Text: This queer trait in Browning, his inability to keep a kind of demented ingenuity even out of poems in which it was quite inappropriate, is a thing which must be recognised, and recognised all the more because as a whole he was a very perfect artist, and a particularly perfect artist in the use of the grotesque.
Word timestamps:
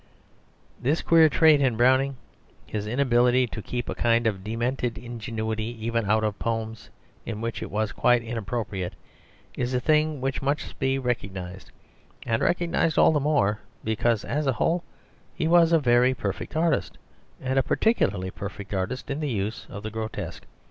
This 0.81 1.03
queer 1.03 1.29
trait 1.29 1.61
in 1.61 1.77
Browning, 1.77 2.17
his 2.65 2.87
inability 2.87 3.45
to 3.45 3.61
keep 3.61 3.87
a 3.87 3.93
kind 3.93 4.25
of 4.25 4.43
demented 4.43 4.97
ingenuity 4.97 5.77
even 5.85 6.09
out 6.09 6.23
of 6.23 6.39
poems 6.39 6.89
in 7.23 7.39
which 7.39 7.61
it 7.61 7.69
was 7.69 7.91
quite 7.91 8.23
inappropriate, 8.23 8.93
is 9.55 9.75
a 9.75 9.79
thing 9.79 10.19
which 10.19 10.41
must 10.41 10.79
be 10.79 10.97
recognised, 10.97 11.69
and 12.25 12.41
recognised 12.41 12.97
all 12.97 13.11
the 13.11 13.19
more 13.19 13.59
because 13.83 14.25
as 14.25 14.47
a 14.47 14.53
whole 14.53 14.83
he 15.35 15.47
was 15.47 15.71
a 15.71 15.77
very 15.77 16.15
perfect 16.15 16.55
artist, 16.55 16.97
and 17.39 17.59
a 17.59 17.61
particularly 17.61 18.31
perfect 18.31 18.73
artist 18.73 19.11
in 19.11 19.19
the 19.19 19.29
use 19.29 19.67
of 19.69 19.83
the 19.83 19.91
grotesque. 19.91 20.45